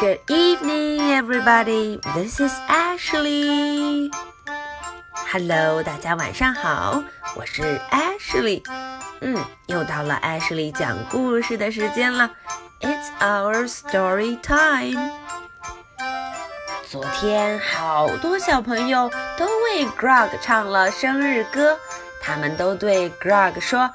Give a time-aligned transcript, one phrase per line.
[0.00, 2.00] Good evening, everybody.
[2.14, 4.10] This is Ashley.
[5.30, 7.04] Hello，大家晚上好，
[7.36, 8.62] 我是 Ashley。
[9.20, 9.36] 嗯，
[9.66, 12.30] 又到了 Ashley 讲故事的时间了。
[12.80, 15.10] It's our story time。
[16.88, 21.78] 昨天好多小朋友都为 Grug 唱了生日歌，
[22.22, 23.90] 他们都对 Grug 说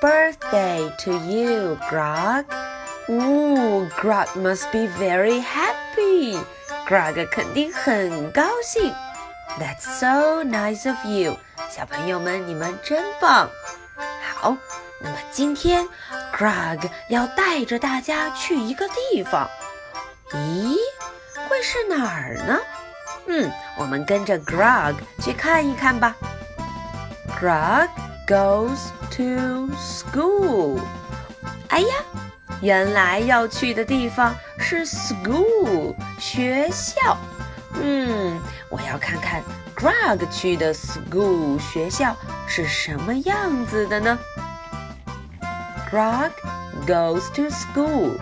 [0.00, 2.44] birthday to you, Grug”。
[3.09, 6.37] Ooh, Grog must be very happy.
[6.87, 8.93] Grog 肯定很高兴。
[9.59, 11.37] That's so nice of you.
[11.69, 13.49] 小朋友们，你们真棒。
[14.35, 14.55] 好，
[15.01, 15.87] 那么今天
[16.37, 19.49] Grog 要带着大家去一个地方。
[20.31, 20.75] 咦，
[21.47, 22.57] 会是哪儿呢？
[23.27, 26.15] 嗯，我们跟着 Grog 去看一看吧。
[27.39, 27.89] Grog
[28.27, 30.79] goes to school.
[31.69, 31.95] 哎呀！
[32.62, 37.18] 原来要去的地方是 school 学校。
[37.82, 39.42] 嗯，我要看看
[39.74, 44.18] Grug 去的 school 学校是什么样子的呢
[45.90, 46.30] ？Grug
[46.86, 48.16] goes to school.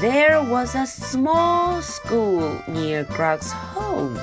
[0.00, 4.18] There was a small school near Grug's home.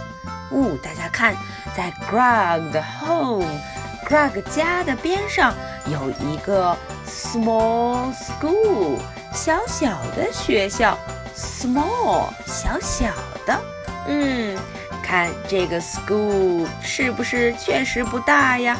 [0.51, 1.35] 哦，大家看，
[1.75, 5.53] 在 Grug 的 home，Grug 家的边上。
[5.87, 6.75] 有一个。
[7.07, 8.97] Small school，
[9.31, 10.97] 小小的学校。
[11.35, 13.13] Small，小小
[13.45, 13.59] 的。
[14.07, 14.57] 嗯，
[15.03, 18.77] 看这个 school 是不是确实不大呀？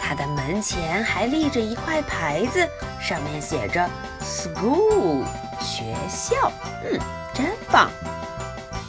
[0.00, 2.68] 它的门前还立着一块牌子，
[3.00, 3.88] 上面写着
[4.20, 5.24] “school”，
[5.60, 6.50] 学校。
[6.84, 6.98] 嗯，
[7.32, 7.90] 真棒。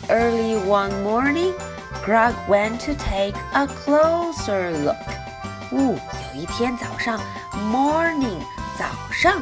[0.09, 1.53] Early one morning,
[2.05, 4.95] Greg went to take a closer look.
[5.71, 5.95] 哦，
[6.33, 7.19] 有一天早上
[7.63, 8.39] ，morning。
[8.77, 9.41] 早上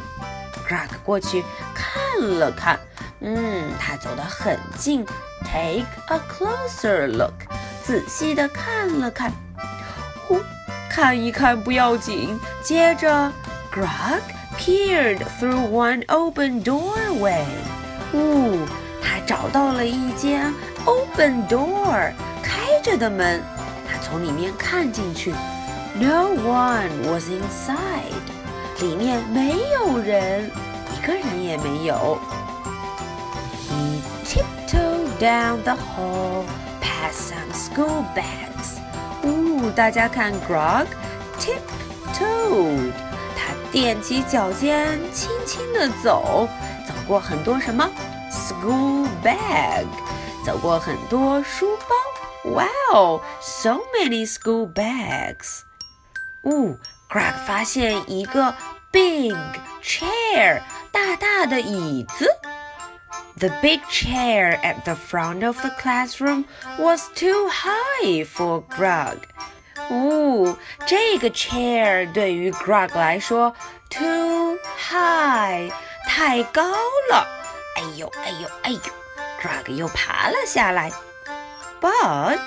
[0.68, 1.42] ，Grog 过去
[1.74, 2.78] 看了看，
[3.20, 5.06] 嗯，他走得很近
[5.42, 7.32] ，take a closer look，
[7.82, 9.32] 仔细的看了看，
[10.28, 10.38] 呼，
[10.90, 13.32] 看一看不要紧，接着
[13.72, 14.20] ，Grog
[14.58, 17.44] peered through one open doorway，
[18.12, 18.66] 呜，
[19.02, 20.52] 他找到了一间
[20.84, 22.12] open door，
[22.42, 23.42] 开着的门，
[23.90, 25.32] 他从里面看进去
[25.94, 28.12] No one was inside，
[28.80, 30.50] 里面没有人，
[30.90, 32.18] 一个人也没有。
[33.68, 36.44] He tiptoed down the hall
[36.80, 38.78] past some school bags。
[39.22, 40.86] 哦，大家看，Grug
[41.38, 42.92] tiptoed，
[43.36, 46.48] 他踮起脚尖，轻轻地走，
[46.88, 47.86] 走过很多什么
[48.30, 49.84] school bag，
[50.44, 51.94] 走过很多书包。
[52.44, 55.64] Wow, so many school bags.
[56.42, 56.76] 哦
[57.08, 58.54] ，Grug 发现一个
[58.90, 59.34] big
[59.82, 60.60] chair，
[60.90, 62.28] 大大的椅子。
[63.38, 66.44] The big chair at the front of the classroom
[66.78, 69.18] was too high for Grug。
[69.88, 73.54] 哦，这个 chair 对于 Grug 来说
[73.88, 75.72] too high high，
[76.06, 76.62] 太高
[77.10, 77.26] 了。
[77.76, 78.80] 哎呦哎呦哎呦
[79.40, 80.92] ，Grug 又爬了下来。
[81.80, 82.38] But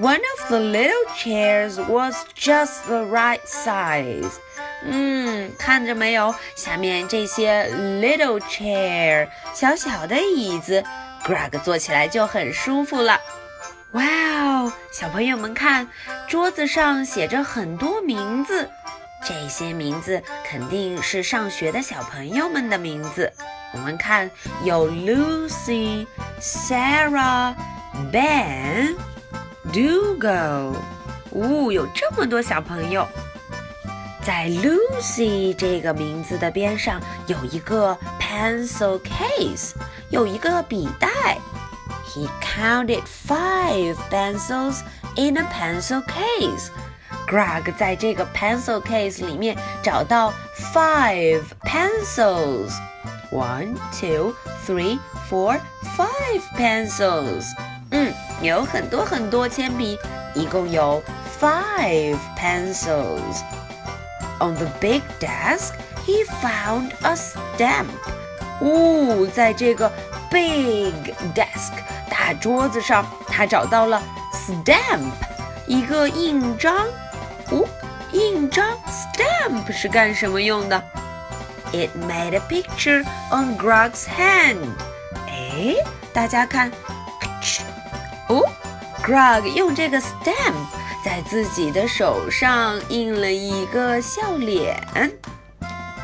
[0.00, 4.32] one of the little chairs was just the right size.
[4.84, 6.34] 嗯，看着没有？
[6.56, 7.64] 下面这些
[8.00, 10.82] little chair 小小的椅子
[11.24, 13.20] ，Greg 坐起来就很舒服了。
[13.92, 15.88] 哇哦，小朋友们看，
[16.28, 18.68] 桌子上写着很多名字，
[19.24, 23.32] 这些名字肯定是上学的小朋友们的名字。
[23.72, 24.30] 我们看，
[24.64, 26.06] 有 Lucy、
[26.40, 27.54] Sarah、
[28.12, 29.13] Ben。
[29.72, 30.74] Dugo，
[31.30, 33.06] 哦，有这么多小朋友。
[34.22, 39.72] 在 Lucy 这个名字的边上有一个 pencil case，
[40.10, 41.08] 有一个笔袋。
[42.06, 44.80] He counted five pencils
[45.16, 46.68] in a pencil case.
[47.26, 50.32] Greg 在这个 pencil case 里面找到
[50.72, 52.70] five pencils.
[53.32, 54.34] One, two,
[54.66, 55.58] three, four,
[55.96, 57.46] five pencils.
[57.90, 58.12] 嗯，
[58.44, 59.98] 有很多很多铅笔，
[60.34, 61.02] 一共有
[61.40, 63.40] five pencils.
[64.38, 65.72] On the big desk,
[66.06, 67.88] he found a stamp.
[68.60, 69.90] 哦，在这个
[70.30, 70.92] big
[71.34, 71.72] desk
[72.10, 74.02] 大桌子上，他找到了
[74.32, 75.10] stamp
[75.66, 76.86] 一个印章。
[77.50, 77.66] 哦，
[78.12, 80.82] 印章 stamp 是干什么用的
[81.72, 84.58] ？It made a picture on Grug's hand.
[85.26, 85.76] 哎，
[86.12, 86.70] 大家看
[89.04, 90.54] ，Grog 用这个 stamp
[91.04, 94.82] 在自己的手上印了一个笑脸。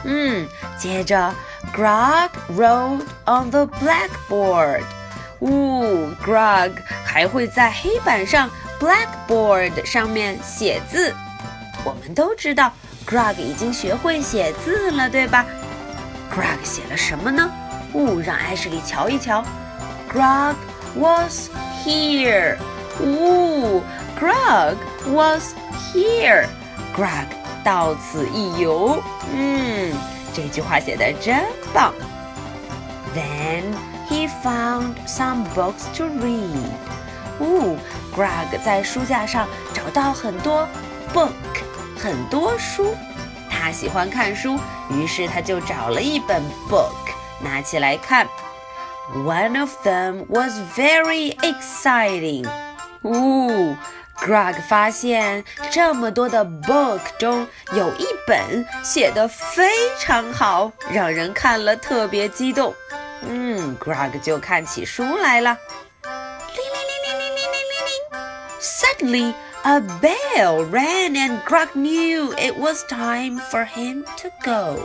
[0.05, 0.47] 嗯，
[0.79, 1.35] 接着
[1.75, 4.83] Grog wrote on the blackboard.
[5.41, 6.73] 呜，Grog
[7.05, 11.15] 还会在黑板上 blackboard 上面写字。
[11.85, 12.71] 我们都知道
[13.07, 15.47] ，Grog 已经学会写字了，对吧
[16.31, 17.51] ？Grog 写了什么呢？
[17.95, 19.43] 呜，让艾什莉瞧一瞧。
[20.13, 20.55] Grog
[20.95, 21.49] was
[21.85, 22.59] here.
[23.03, 23.83] Ooh,
[24.19, 24.77] Grug
[25.07, 25.55] was
[25.93, 26.47] here.
[26.95, 27.27] Grug
[27.65, 29.03] 到此一游。
[29.33, 29.93] 嗯，
[30.35, 31.95] 这句话写的真棒。
[33.15, 33.63] Then
[34.09, 36.71] he found some books to read.
[37.41, 37.77] Ooh,
[38.15, 40.69] Grug 在书架上找到很多
[41.15, 41.31] book，
[41.99, 42.95] 很多书。
[43.49, 44.59] 他喜欢看书，
[44.91, 46.93] 于是他就找了一本 book，
[47.43, 48.27] 拿起来看。
[49.13, 52.47] One of them was very exciting.
[53.03, 53.77] 哦
[54.19, 62.75] ，Greg 发现这么多的 book 中有一本写的非常好，让人看了特别激动。
[63.23, 65.57] 嗯，Greg 就看起书来了。
[66.03, 67.93] 铃铃铃铃铃铃铃铃铃
[68.61, 74.79] ！Suddenly a bell rang and Greg knew it was time for him to go。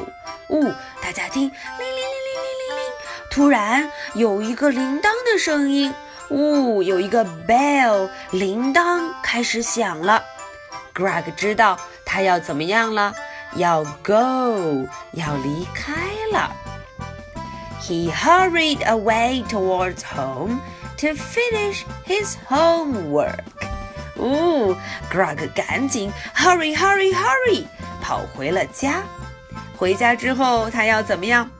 [0.47, 2.93] 哦，大家听，铃铃铃铃铃铃铃！
[3.29, 5.93] 突然有一个铃铛的声音。
[6.29, 10.23] 呜、哦，有一个 bell 铃铛开始响了。
[10.93, 13.13] Grug 知道他要怎么样了，
[13.55, 15.93] 要 go，要离开
[16.31, 16.51] 了。
[17.81, 20.59] He hurried away towards home
[20.97, 23.43] to finish his homework.
[24.17, 24.77] 呜、哦、
[25.11, 27.65] ，Grug 赶紧 hurry hurry hurry
[28.01, 29.03] 跑回了家。
[29.77, 31.51] 回家之后，他要怎么样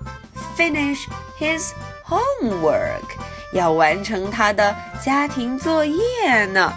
[0.58, 1.06] ？Finish
[1.38, 1.72] his
[2.08, 3.04] homework.
[3.52, 6.74] 要完成他的家庭作业呢。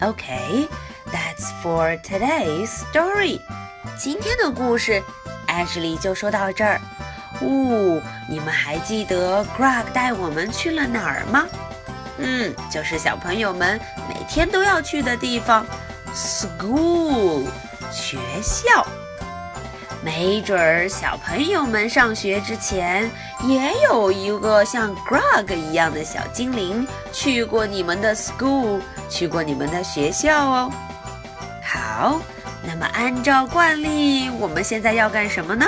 [0.00, 3.40] Okay，that's for today's story。
[3.98, 5.02] 今天的故事
[5.46, 6.80] ，Ashley 就说到这儿。
[7.40, 11.46] 呜，你们还记得 Greg 带我们去了哪儿吗？
[12.18, 15.66] 嗯，就是小朋友们每天都要去的地方
[16.14, 17.44] ，school，
[17.90, 18.86] 学校。
[20.04, 23.10] 没准儿小朋友们上学之前，
[23.44, 30.72] 也有一个像 Grog 一样的小精灵去过你们的 school，去过你们的学校哦。
[31.62, 32.20] 好，
[32.62, 35.66] 那么按照惯例，我们现在要干什么呢？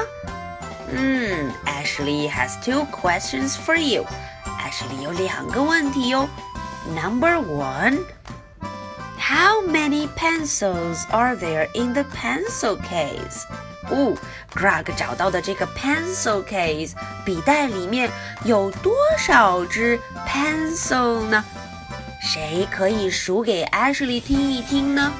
[0.92, 4.04] 嗯，Ashley has two questions for you。
[4.44, 6.28] Ashley 有两个问题哟。
[6.94, 8.00] Number one
[9.28, 13.42] How many pencils are there in the pencil case?
[13.90, 14.14] 哦
[14.54, 16.92] ，Grug 找到的这个 pencil case
[17.24, 18.08] 笔袋里面
[18.44, 21.44] 有多少支 pencil 呢？
[22.22, 25.12] 谁可以数给 Ashley 听一听呢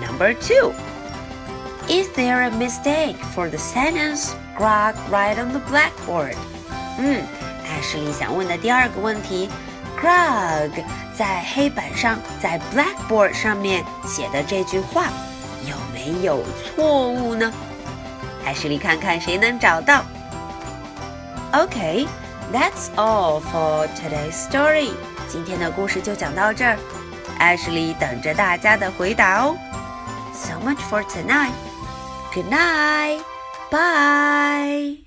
[0.00, 0.72] ？Number two.
[1.88, 6.36] Is there a mistake for the sentence Grug write on the blackboard？
[7.00, 7.24] 嗯，
[7.64, 9.50] 艾什莉想问的第二个问题
[10.00, 10.84] ，Grug hmm,
[11.16, 15.06] 在黑板上，在 blackboard 上面写的这句话
[15.66, 17.52] 有没有错误呢？
[18.44, 20.04] 艾什莉看看谁能找到。
[21.52, 24.90] OK，that's all for today's story.
[25.28, 26.76] 今天的故事就讲到这儿。
[27.38, 29.56] 艾什莉等着大家的回答哦。
[30.34, 31.52] So much for tonight.
[32.34, 33.22] Good night.
[33.70, 35.05] Bye.